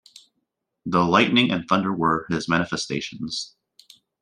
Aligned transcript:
The 0.83 1.03
lightning 1.05 1.51
and 1.51 1.67
thunder 1.69 1.93
were 1.93 2.25
his 2.27 2.49
manifestations. 2.49 3.55